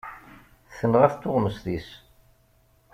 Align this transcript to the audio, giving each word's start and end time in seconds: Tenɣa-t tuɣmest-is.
Tenɣa-t 0.77 1.19
tuɣmest-is. 1.21 1.89